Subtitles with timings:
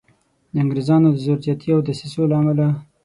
[0.53, 2.67] د انګریزانو د زور زیاتي او دسیسو له امله.